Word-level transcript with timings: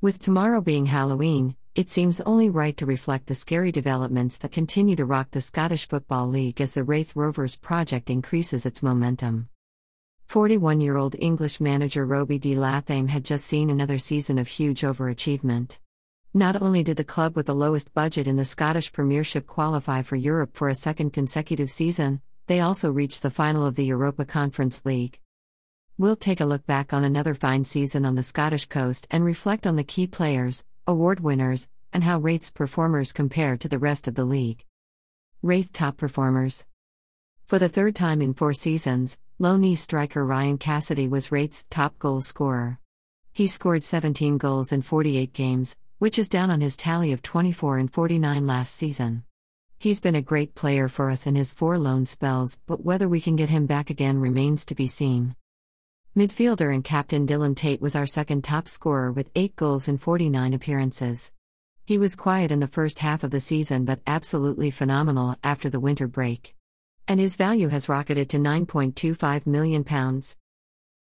With 0.00 0.20
tomorrow 0.20 0.60
being 0.60 0.86
Halloween, 0.86 1.56
it 1.74 1.90
seems 1.90 2.20
only 2.20 2.48
right 2.50 2.76
to 2.76 2.86
reflect 2.86 3.26
the 3.26 3.34
scary 3.34 3.72
developments 3.72 4.38
that 4.38 4.52
continue 4.52 4.94
to 4.94 5.04
rock 5.04 5.32
the 5.32 5.40
Scottish 5.40 5.88
Football 5.88 6.28
League 6.28 6.60
as 6.60 6.74
the 6.74 6.84
Raith 6.84 7.16
Rovers 7.16 7.56
project 7.56 8.08
increases 8.08 8.64
its 8.64 8.80
momentum. 8.80 9.48
41 10.26 10.80
year 10.80 10.96
old 10.96 11.16
English 11.18 11.60
manager 11.60 12.06
Robbie 12.06 12.38
de 12.38 12.54
Latham 12.54 13.08
had 13.08 13.24
just 13.24 13.44
seen 13.44 13.70
another 13.70 13.98
season 13.98 14.38
of 14.38 14.46
huge 14.46 14.82
overachievement. 14.82 15.80
Not 16.32 16.62
only 16.62 16.84
did 16.84 16.96
the 16.96 17.02
club 17.02 17.34
with 17.34 17.46
the 17.46 17.54
lowest 17.56 17.92
budget 17.92 18.28
in 18.28 18.36
the 18.36 18.44
Scottish 18.44 18.92
Premiership 18.92 19.48
qualify 19.48 20.02
for 20.02 20.14
Europe 20.14 20.50
for 20.56 20.68
a 20.68 20.76
second 20.76 21.12
consecutive 21.12 21.72
season, 21.72 22.20
they 22.46 22.60
also 22.60 22.92
reached 22.92 23.22
the 23.22 23.30
final 23.30 23.66
of 23.66 23.74
the 23.74 23.86
Europa 23.86 24.24
Conference 24.24 24.84
League. 24.84 25.18
We'll 26.00 26.14
take 26.14 26.40
a 26.40 26.44
look 26.44 26.64
back 26.64 26.92
on 26.92 27.02
another 27.02 27.34
fine 27.34 27.64
season 27.64 28.06
on 28.06 28.14
the 28.14 28.22
Scottish 28.22 28.66
coast 28.66 29.08
and 29.10 29.24
reflect 29.24 29.66
on 29.66 29.74
the 29.74 29.82
key 29.82 30.06
players, 30.06 30.64
award 30.86 31.18
winners, 31.18 31.68
and 31.92 32.04
how 32.04 32.20
Raith's 32.20 32.52
performers 32.52 33.12
compare 33.12 33.56
to 33.56 33.68
the 33.68 33.80
rest 33.80 34.06
of 34.06 34.14
the 34.14 34.24
league. 34.24 34.64
Raith 35.42 35.72
top 35.72 35.96
performers. 35.96 36.64
For 37.46 37.58
the 37.58 37.68
third 37.68 37.96
time 37.96 38.22
in 38.22 38.32
four 38.32 38.52
seasons, 38.52 39.18
loanee 39.40 39.76
striker 39.76 40.24
Ryan 40.24 40.56
Cassidy 40.56 41.08
was 41.08 41.32
Raith's 41.32 41.66
top 41.68 41.98
goal 41.98 42.20
scorer. 42.20 42.78
He 43.32 43.48
scored 43.48 43.82
17 43.82 44.38
goals 44.38 44.70
in 44.70 44.82
48 44.82 45.32
games, 45.32 45.76
which 45.98 46.16
is 46.16 46.28
down 46.28 46.48
on 46.48 46.60
his 46.60 46.76
tally 46.76 47.10
of 47.10 47.22
24 47.22 47.76
and 47.78 47.92
49 47.92 48.46
last 48.46 48.72
season. 48.72 49.24
He's 49.80 50.00
been 50.00 50.14
a 50.14 50.22
great 50.22 50.54
player 50.54 50.86
for 50.88 51.10
us 51.10 51.26
in 51.26 51.34
his 51.34 51.52
four 51.52 51.76
loan 51.76 52.06
spells, 52.06 52.60
but 52.68 52.84
whether 52.84 53.08
we 53.08 53.20
can 53.20 53.34
get 53.34 53.50
him 53.50 53.66
back 53.66 53.90
again 53.90 54.20
remains 54.20 54.64
to 54.66 54.76
be 54.76 54.86
seen. 54.86 55.34
Midfielder 56.18 56.74
and 56.74 56.82
captain 56.82 57.28
Dylan 57.28 57.54
Tait 57.54 57.80
was 57.80 57.94
our 57.94 58.04
second 58.04 58.42
top 58.42 58.66
scorer 58.66 59.12
with 59.12 59.30
8 59.36 59.54
goals 59.54 59.86
in 59.86 59.98
49 59.98 60.52
appearances. 60.52 61.30
He 61.84 61.96
was 61.96 62.16
quiet 62.16 62.50
in 62.50 62.58
the 62.58 62.66
first 62.66 62.98
half 62.98 63.22
of 63.22 63.30
the 63.30 63.38
season 63.38 63.84
but 63.84 64.00
absolutely 64.04 64.72
phenomenal 64.72 65.36
after 65.44 65.70
the 65.70 65.78
winter 65.78 66.08
break. 66.08 66.56
And 67.06 67.20
his 67.20 67.36
value 67.36 67.68
has 67.68 67.88
rocketed 67.88 68.28
to 68.30 68.38
£9.25 68.38 69.46
million. 69.46 69.84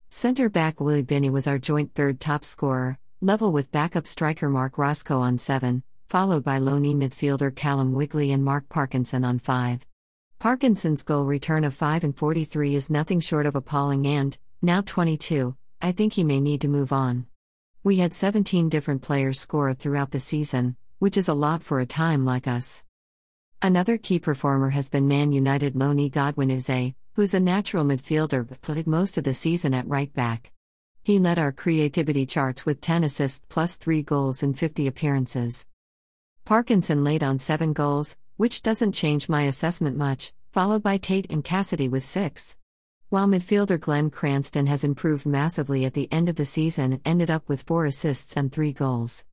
Centre 0.09 0.49
back 0.49 0.81
Willie 0.81 1.01
Binney 1.01 1.29
was 1.29 1.47
our 1.47 1.59
joint 1.59 1.93
third 1.95 2.19
top 2.19 2.43
scorer, 2.43 2.99
level 3.21 3.53
with 3.53 3.71
backup 3.71 4.07
striker 4.07 4.49
Mark 4.49 4.77
Roscoe 4.77 5.21
on 5.21 5.37
7, 5.37 5.81
followed 6.09 6.43
by 6.43 6.59
loanee 6.59 6.93
midfielder 6.93 7.55
Callum 7.55 7.93
Wigley 7.93 8.33
and 8.33 8.43
Mark 8.43 8.67
Parkinson 8.67 9.23
on 9.23 9.39
5. 9.39 9.85
Parkinson's 10.39 11.03
goal 11.03 11.23
return 11.23 11.63
of 11.63 11.73
5 11.73 12.03
and 12.03 12.17
43 12.17 12.75
is 12.75 12.89
nothing 12.89 13.21
short 13.21 13.45
of 13.45 13.55
appalling 13.55 14.05
and, 14.05 14.37
now 14.65 14.81
22, 14.81 15.55
I 15.79 15.91
think 15.91 16.13
he 16.13 16.23
may 16.23 16.41
need 16.41 16.61
to 16.61 16.67
move 16.67 16.91
on. 16.91 17.27
We 17.83 17.97
had 17.97 18.15
17 18.15 18.67
different 18.67 19.03
players 19.03 19.39
score 19.39 19.71
throughout 19.75 20.09
the 20.09 20.19
season, 20.19 20.75
which 20.97 21.17
is 21.17 21.27
a 21.27 21.35
lot 21.35 21.61
for 21.61 21.79
a 21.79 21.85
time 21.85 22.25
like 22.25 22.47
us. 22.47 22.83
Another 23.61 23.99
key 23.99 24.17
performer 24.17 24.71
has 24.71 24.89
been 24.89 25.07
Man 25.07 25.31
United 25.31 25.75
loanee 25.75 26.11
Godwin 26.11 26.49
Eze, 26.49 26.95
who's 27.13 27.35
a 27.35 27.39
natural 27.39 27.85
midfielder 27.85 28.47
but 28.47 28.61
played 28.61 28.87
most 28.87 29.19
of 29.19 29.23
the 29.23 29.35
season 29.35 29.75
at 29.75 29.87
right 29.87 30.11
back. 30.13 30.51
He 31.03 31.19
led 31.19 31.37
our 31.37 31.51
creativity 31.51 32.25
charts 32.25 32.65
with 32.65 32.81
10 32.81 33.03
assists 33.03 33.45
plus 33.47 33.75
3 33.77 34.01
goals 34.01 34.41
in 34.41 34.55
50 34.55 34.87
appearances. 34.87 35.67
Parkinson 36.43 37.03
laid 37.03 37.23
on 37.23 37.37
7 37.37 37.71
goals, 37.73 38.17
which 38.37 38.63
doesn't 38.63 38.93
change 38.93 39.29
my 39.29 39.43
assessment 39.43 39.95
much, 39.95 40.33
followed 40.51 40.81
by 40.81 40.97
Tait 40.97 41.27
and 41.29 41.43
Cassidy 41.43 41.87
with 41.87 42.03
6. 42.03 42.57
While 43.09 43.27
midfielder 43.27 43.79
Glenn 43.79 44.09
Cranston 44.09 44.65
has 44.65 44.83
improved 44.83 45.27
massively 45.27 45.85
at 45.85 45.93
the 45.93 46.11
end 46.11 46.27
of 46.27 46.37
the 46.37 46.43
season 46.43 46.99
ended 47.05 47.29
up 47.29 47.47
with 47.47 47.61
4 47.61 47.85
assists 47.85 48.35
and 48.35 48.51
3 48.51 48.73
goals. 48.73 49.23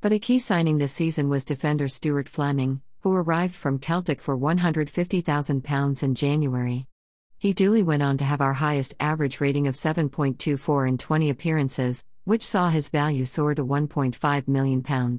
But 0.00 0.12
a 0.12 0.20
key 0.20 0.38
signing 0.38 0.78
this 0.78 0.92
season 0.92 1.28
was 1.28 1.44
defender 1.44 1.88
Stuart 1.88 2.28
Fleming, 2.28 2.80
who 3.00 3.12
arrived 3.12 3.56
from 3.56 3.80
Celtic 3.80 4.20
for 4.20 4.38
£150,000 4.38 6.02
in 6.02 6.14
January. 6.14 6.86
He 7.38 7.52
duly 7.52 7.82
went 7.82 8.04
on 8.04 8.18
to 8.18 8.24
have 8.24 8.40
our 8.40 8.52
highest 8.52 8.94
average 9.00 9.40
rating 9.40 9.66
of 9.66 9.74
7.24 9.74 10.88
in 10.88 10.96
20 10.96 11.28
appearances, 11.28 12.04
which 12.22 12.46
saw 12.46 12.70
his 12.70 12.88
value 12.88 13.24
soar 13.24 13.52
to 13.56 13.64
£1.5 13.64 14.46
million. 14.46 15.18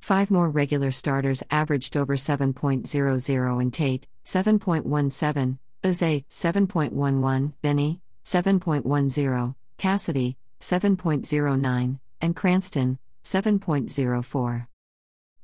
Five 0.00 0.30
more 0.30 0.50
regular 0.50 0.90
starters 0.90 1.44
averaged 1.52 1.96
over 1.96 2.16
7.00 2.16 3.62
in 3.62 3.70
Tait, 3.70 4.08
7.17, 4.24 5.58
Eze, 5.82 6.24
7.11, 6.28 7.54
Binney, 7.62 8.00
7.10, 8.26 9.54
Cassidy, 9.78 10.36
7.09, 10.60 11.98
and 12.20 12.36
Cranston, 12.36 12.98
7.04. 13.24 14.66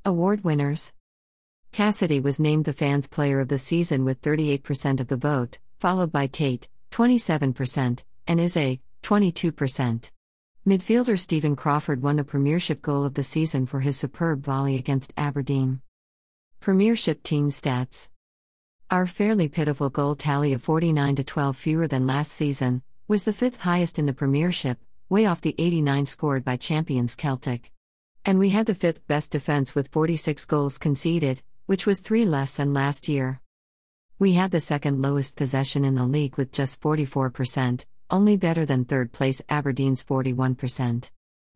Award 0.04 0.44
winners 0.44 0.92
Cassidy 1.72 2.20
was 2.20 2.38
named 2.38 2.66
the 2.66 2.74
Fans 2.74 3.06
Player 3.06 3.40
of 3.40 3.48
the 3.48 3.56
Season 3.56 4.04
with 4.04 4.20
38% 4.20 5.00
of 5.00 5.08
the 5.08 5.16
vote, 5.16 5.58
followed 5.78 6.12
by 6.12 6.26
Tait, 6.26 6.68
27%, 6.90 8.02
and 8.26 8.40
Eze, 8.40 8.78
22%. 9.02 10.10
Midfielder 10.66 11.18
Stephen 11.18 11.56
Crawford 11.56 12.02
won 12.02 12.16
the 12.16 12.24
Premiership 12.24 12.82
goal 12.82 13.04
of 13.04 13.14
the 13.14 13.22
season 13.22 13.64
for 13.64 13.80
his 13.80 13.96
superb 13.96 14.44
volley 14.44 14.76
against 14.76 15.14
Aberdeen. 15.16 15.80
Premiership 16.60 17.22
team 17.22 17.48
stats 17.48 18.10
Our 18.88 19.08
fairly 19.08 19.48
pitiful 19.48 19.90
goal 19.90 20.14
tally 20.14 20.52
of 20.52 20.62
49 20.62 21.16
to 21.16 21.24
12 21.24 21.56
fewer 21.56 21.88
than 21.88 22.06
last 22.06 22.30
season 22.30 22.82
was 23.08 23.24
the 23.24 23.32
fifth 23.32 23.62
highest 23.62 23.98
in 23.98 24.06
the 24.06 24.12
Premiership, 24.12 24.78
way 25.08 25.26
off 25.26 25.40
the 25.40 25.56
89 25.58 26.06
scored 26.06 26.44
by 26.44 26.56
champions 26.56 27.16
Celtic. 27.16 27.72
And 28.24 28.38
we 28.38 28.50
had 28.50 28.66
the 28.66 28.76
fifth 28.76 29.04
best 29.08 29.32
defence 29.32 29.74
with 29.74 29.88
46 29.88 30.44
goals 30.44 30.78
conceded, 30.78 31.42
which 31.66 31.84
was 31.84 31.98
three 31.98 32.24
less 32.24 32.54
than 32.54 32.72
last 32.72 33.08
year. 33.08 33.40
We 34.20 34.34
had 34.34 34.52
the 34.52 34.60
second 34.60 35.02
lowest 35.02 35.34
possession 35.34 35.84
in 35.84 35.96
the 35.96 36.06
league 36.06 36.36
with 36.36 36.52
just 36.52 36.80
44%, 36.80 37.84
only 38.08 38.36
better 38.36 38.64
than 38.64 38.84
third 38.84 39.10
place 39.10 39.42
Aberdeen's 39.48 40.04
41%. 40.04 41.10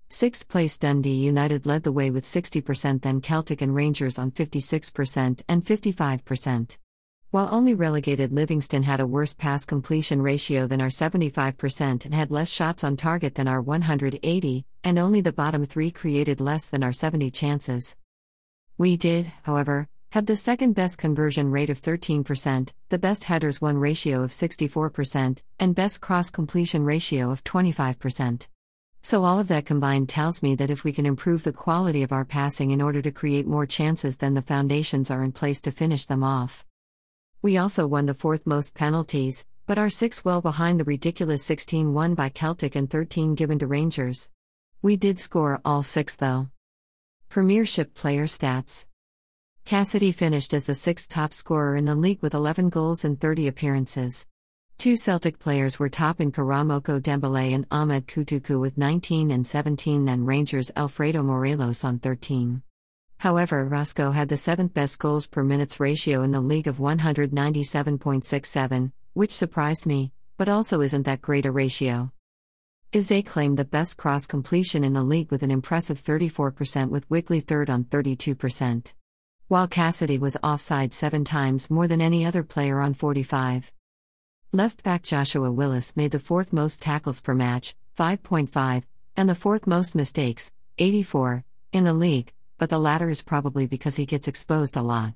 Sixth 0.08 0.48
place 0.48 0.76
Dundee 0.78 1.24
United 1.24 1.64
led 1.64 1.84
the 1.84 1.92
way 1.92 2.10
with 2.10 2.24
60%, 2.24 3.02
then 3.02 3.20
Celtic 3.20 3.62
and 3.62 3.72
Rangers 3.72 4.18
on 4.18 4.32
56% 4.32 5.42
and 5.48 5.64
55%. 5.64 6.78
While 7.32 7.48
only 7.52 7.74
relegated 7.74 8.32
Livingston 8.32 8.82
had 8.82 8.98
a 8.98 9.06
worse 9.06 9.34
pass 9.34 9.64
completion 9.64 10.20
ratio 10.20 10.66
than 10.66 10.80
our 10.80 10.88
75% 10.88 12.04
and 12.04 12.12
had 12.12 12.32
less 12.32 12.48
shots 12.48 12.82
on 12.82 12.96
target 12.96 13.36
than 13.36 13.46
our 13.46 13.62
180, 13.62 14.66
and 14.82 14.98
only 14.98 15.20
the 15.20 15.32
bottom 15.32 15.64
three 15.64 15.92
created 15.92 16.40
less 16.40 16.66
than 16.66 16.82
our 16.82 16.90
70 16.90 17.30
chances. 17.30 17.94
We 18.78 18.96
did, 18.96 19.30
however, 19.44 19.86
have 20.10 20.26
the 20.26 20.34
second 20.34 20.72
best 20.72 20.98
conversion 20.98 21.52
rate 21.52 21.70
of 21.70 21.80
13%, 21.80 22.72
the 22.88 22.98
best 22.98 23.22
headers 23.22 23.60
won 23.60 23.78
ratio 23.78 24.24
of 24.24 24.30
64%, 24.30 25.40
and 25.60 25.72
best 25.72 26.00
cross 26.00 26.30
completion 26.30 26.82
ratio 26.82 27.30
of 27.30 27.44
25%. 27.44 28.48
So, 29.02 29.22
all 29.22 29.38
of 29.38 29.46
that 29.46 29.66
combined 29.66 30.08
tells 30.08 30.42
me 30.42 30.56
that 30.56 30.70
if 30.70 30.82
we 30.82 30.92
can 30.92 31.06
improve 31.06 31.44
the 31.44 31.52
quality 31.52 32.02
of 32.02 32.10
our 32.10 32.24
passing 32.24 32.72
in 32.72 32.82
order 32.82 33.00
to 33.00 33.12
create 33.12 33.46
more 33.46 33.66
chances, 33.66 34.16
then 34.16 34.34
the 34.34 34.42
foundations 34.42 35.12
are 35.12 35.22
in 35.22 35.30
place 35.30 35.60
to 35.60 35.70
finish 35.70 36.06
them 36.06 36.24
off. 36.24 36.66
We 37.42 37.56
also 37.56 37.86
won 37.86 38.04
the 38.04 38.12
fourth 38.12 38.46
most 38.46 38.74
penalties, 38.74 39.46
but 39.66 39.78
are 39.78 39.88
six 39.88 40.26
well 40.26 40.42
behind 40.42 40.78
the 40.78 40.84
ridiculous 40.84 41.42
16 41.42 41.94
won 41.94 42.14
by 42.14 42.28
Celtic 42.28 42.76
and 42.76 42.90
13 42.90 43.34
given 43.34 43.58
to 43.60 43.66
Rangers. 43.66 44.28
We 44.82 44.96
did 44.96 45.18
score 45.18 45.58
all 45.64 45.82
six 45.82 46.14
though. 46.14 46.48
Premiership 47.30 47.94
player 47.94 48.26
stats. 48.26 48.86
Cassidy 49.64 50.12
finished 50.12 50.52
as 50.52 50.66
the 50.66 50.74
sixth 50.74 51.08
top 51.08 51.32
scorer 51.32 51.76
in 51.76 51.86
the 51.86 51.94
league 51.94 52.20
with 52.20 52.34
11 52.34 52.68
goals 52.68 53.06
and 53.06 53.18
30 53.18 53.48
appearances. 53.48 54.26
Two 54.76 54.96
Celtic 54.96 55.38
players 55.38 55.78
were 55.78 55.88
top 55.88 56.20
in 56.20 56.32
Karamoko 56.32 57.00
Dembele 57.00 57.54
and 57.54 57.66
Ahmed 57.70 58.06
Kutucu 58.06 58.60
with 58.60 58.76
19 58.76 59.30
and 59.30 59.46
17, 59.46 60.04
then 60.04 60.26
Rangers 60.26 60.70
Alfredo 60.76 61.22
Morelos 61.22 61.84
on 61.84 62.00
13. 62.00 62.62
However, 63.20 63.64
Roscoe 63.64 64.10
had 64.10 64.28
the 64.28 64.36
seventh 64.36 64.74
best 64.74 64.98
goals 64.98 65.26
per 65.26 65.42
minutes 65.44 65.80
ratio 65.80 66.22
in 66.22 66.32
the 66.32 66.40
league 66.40 66.66
of 66.66 66.78
197.67, 66.78 68.92
which 69.14 69.30
surprised 69.30 69.86
me, 69.86 70.12
but 70.36 70.48
also 70.48 70.80
isn't 70.80 71.04
that 71.04 71.22
great 71.22 71.46
a 71.46 71.52
ratio. 71.52 72.10
Eze 72.92 73.22
claimed 73.24 73.56
the 73.56 73.64
best 73.64 73.96
cross 73.96 74.26
completion 74.26 74.82
in 74.82 74.92
the 74.92 75.04
league 75.04 75.30
with 75.30 75.44
an 75.44 75.50
impressive 75.50 75.98
34%, 75.98 76.90
with 76.90 77.08
Wigley 77.08 77.40
third 77.40 77.70
on 77.70 77.84
32% 77.84 78.92
while 79.50 79.66
Cassidy 79.66 80.16
was 80.16 80.36
offside 80.44 80.94
seven 80.94 81.24
times 81.24 81.68
more 81.68 81.88
than 81.88 82.00
any 82.00 82.24
other 82.24 82.44
player 82.44 82.80
on 82.80 82.94
45. 82.94 83.72
Left 84.52 84.84
back 84.84 85.02
Joshua 85.02 85.50
Willis 85.50 85.96
made 85.96 86.12
the 86.12 86.20
fourth 86.20 86.52
most 86.52 86.80
tackles 86.80 87.20
per 87.20 87.34
match, 87.34 87.74
5.5, 87.98 88.84
and 89.16 89.28
the 89.28 89.34
fourth 89.34 89.66
most 89.66 89.96
mistakes, 89.96 90.52
84, 90.78 91.42
in 91.72 91.82
the 91.82 91.92
league, 91.92 92.32
but 92.60 92.68
the 92.68 92.78
latter 92.78 93.08
is 93.08 93.22
probably 93.22 93.66
because 93.66 93.96
he 93.96 94.04
gets 94.04 94.28
exposed 94.28 94.76
a 94.76 94.82
lot. 94.82 95.14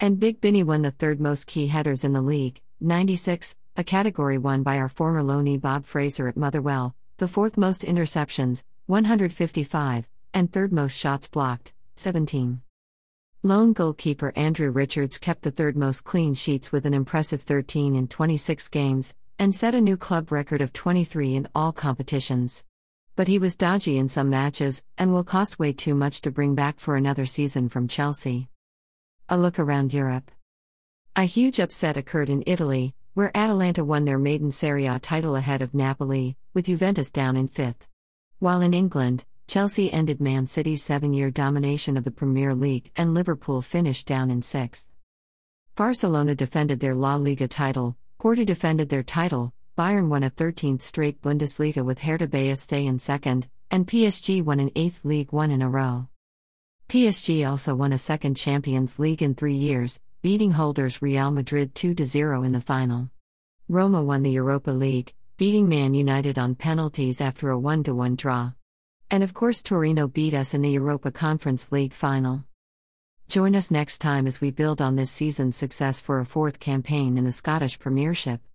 And 0.00 0.18
Big 0.18 0.40
Binney 0.40 0.64
won 0.64 0.82
the 0.82 0.90
third 0.90 1.20
most 1.20 1.46
key 1.46 1.68
headers 1.68 2.02
in 2.02 2.12
the 2.12 2.20
league, 2.20 2.60
96, 2.80 3.54
a 3.76 3.84
category 3.84 4.36
won 4.36 4.64
by 4.64 4.78
our 4.78 4.88
former 4.88 5.22
loanee 5.22 5.60
Bob 5.60 5.84
Fraser 5.84 6.26
at 6.26 6.36
Motherwell, 6.36 6.96
the 7.18 7.28
fourth 7.28 7.56
most 7.56 7.82
interceptions, 7.82 8.64
155, 8.86 10.08
and 10.34 10.52
third 10.52 10.72
most 10.72 10.98
shots 10.98 11.28
blocked, 11.28 11.72
17. 11.94 12.60
Lone 13.44 13.72
goalkeeper 13.72 14.32
Andrew 14.34 14.72
Richards 14.72 15.18
kept 15.18 15.42
the 15.42 15.52
third 15.52 15.76
most 15.76 16.02
clean 16.02 16.34
sheets 16.34 16.72
with 16.72 16.84
an 16.84 16.94
impressive 16.94 17.42
13 17.42 17.94
in 17.94 18.08
26 18.08 18.66
games, 18.70 19.14
and 19.38 19.54
set 19.54 19.76
a 19.76 19.80
new 19.80 19.96
club 19.96 20.32
record 20.32 20.60
of 20.60 20.72
23 20.72 21.36
in 21.36 21.48
all 21.54 21.70
competitions. 21.70 22.64
But 23.14 23.28
he 23.28 23.38
was 23.38 23.56
dodgy 23.56 23.98
in 23.98 24.08
some 24.08 24.30
matches, 24.30 24.84
and 24.96 25.12
will 25.12 25.24
cost 25.24 25.58
way 25.58 25.72
too 25.72 25.94
much 25.94 26.22
to 26.22 26.30
bring 26.30 26.54
back 26.54 26.80
for 26.80 26.96
another 26.96 27.26
season 27.26 27.68
from 27.68 27.86
Chelsea. 27.86 28.48
A 29.28 29.36
look 29.36 29.58
around 29.58 29.92
Europe. 29.92 30.30
A 31.14 31.24
huge 31.24 31.60
upset 31.60 31.98
occurred 31.98 32.30
in 32.30 32.42
Italy, 32.46 32.94
where 33.12 33.36
Atalanta 33.36 33.84
won 33.84 34.06
their 34.06 34.18
maiden 34.18 34.50
Serie 34.50 34.86
A 34.86 34.98
title 34.98 35.36
ahead 35.36 35.60
of 35.60 35.74
Napoli, 35.74 36.38
with 36.54 36.64
Juventus 36.64 37.10
down 37.10 37.36
in 37.36 37.48
fifth. 37.48 37.86
While 38.38 38.62
in 38.62 38.72
England, 38.72 39.26
Chelsea 39.46 39.92
ended 39.92 40.18
Man 40.18 40.46
City's 40.46 40.82
seven 40.82 41.12
year 41.12 41.30
domination 41.30 41.98
of 41.98 42.04
the 42.04 42.10
Premier 42.10 42.54
League 42.54 42.90
and 42.96 43.12
Liverpool 43.12 43.60
finished 43.60 44.06
down 44.06 44.30
in 44.30 44.40
sixth. 44.40 44.88
Barcelona 45.76 46.34
defended 46.34 46.80
their 46.80 46.94
La 46.94 47.16
Liga 47.16 47.46
title, 47.46 47.96
Porto 48.18 48.44
defended 48.44 48.88
their 48.88 49.02
title, 49.02 49.52
Bayern 49.76 50.08
won 50.08 50.22
a 50.22 50.28
13th 50.28 50.82
straight 50.82 51.22
Bundesliga 51.22 51.82
with 51.82 52.02
Hertha 52.02 52.28
BSC 52.28 52.84
in 52.84 52.98
second, 52.98 53.48
and 53.70 53.86
PSG 53.86 54.44
won 54.44 54.60
an 54.60 54.68
8th 54.70 55.02
League 55.02 55.32
One 55.32 55.50
in 55.50 55.62
a 55.62 55.70
row. 55.70 56.08
PSG 56.90 57.48
also 57.48 57.74
won 57.74 57.90
a 57.90 57.96
second 57.96 58.36
Champions 58.36 58.98
League 58.98 59.22
in 59.22 59.34
three 59.34 59.54
years, 59.54 59.98
beating 60.20 60.50
holders 60.50 61.00
Real 61.00 61.30
Madrid 61.30 61.74
2 61.74 61.94
0 62.04 62.42
in 62.42 62.52
the 62.52 62.60
final. 62.60 63.08
Roma 63.66 64.02
won 64.02 64.22
the 64.22 64.32
Europa 64.32 64.72
League, 64.72 65.14
beating 65.38 65.70
Man 65.70 65.94
United 65.94 66.38
on 66.38 66.54
penalties 66.54 67.22
after 67.22 67.48
a 67.48 67.58
1 67.58 67.84
1 67.84 68.14
draw. 68.16 68.52
And 69.10 69.22
of 69.22 69.32
course, 69.32 69.62
Torino 69.62 70.06
beat 70.06 70.34
us 70.34 70.52
in 70.52 70.60
the 70.60 70.68
Europa 70.68 71.10
Conference 71.10 71.72
League 71.72 71.94
final. 71.94 72.44
Join 73.26 73.56
us 73.56 73.70
next 73.70 74.00
time 74.00 74.26
as 74.26 74.38
we 74.38 74.50
build 74.50 74.82
on 74.82 74.96
this 74.96 75.10
season's 75.10 75.56
success 75.56 75.98
for 75.98 76.20
a 76.20 76.26
fourth 76.26 76.60
campaign 76.60 77.16
in 77.16 77.24
the 77.24 77.32
Scottish 77.32 77.78
Premiership. 77.78 78.42